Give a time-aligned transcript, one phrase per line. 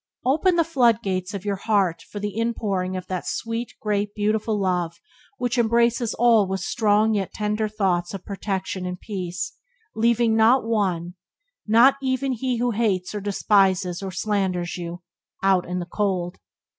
[0.25, 4.59] Open the flood gates of your heart for the inpouring of that sweet, great, beautiful
[4.59, 4.95] love
[5.37, 9.53] which embraces all with strong yet tender thoughts of protection and peace,
[9.93, 11.11] leaving not one, nay,
[11.77, 15.03] not even he who hates or despises or slanders you,
[15.43, 16.39] out in the cold.